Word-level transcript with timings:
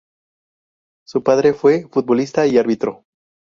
Su 1.05 1.21
padre 1.21 1.53
fue 1.53 1.85
futbolista 1.87 2.47
y 2.47 2.57
árbitro. 2.57 3.05